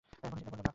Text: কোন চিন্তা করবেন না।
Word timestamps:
কোন 0.03 0.13
চিন্তা 0.21 0.37
করবেন 0.41 0.59
না। 0.61 0.69